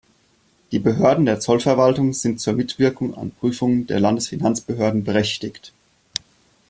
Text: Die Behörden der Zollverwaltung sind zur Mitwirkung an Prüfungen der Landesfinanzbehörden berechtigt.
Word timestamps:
Die 0.71 0.79
Behörden 0.79 1.27
der 1.27 1.39
Zollverwaltung 1.39 2.13
sind 2.13 2.41
zur 2.41 2.53
Mitwirkung 2.53 3.13
an 3.13 3.29
Prüfungen 3.29 3.85
der 3.85 3.99
Landesfinanzbehörden 3.99 5.03
berechtigt. 5.03 5.73